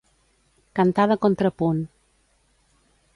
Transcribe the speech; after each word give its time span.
Cantar 0.79 1.05
de 1.11 1.17
contrapunt. 1.25 1.85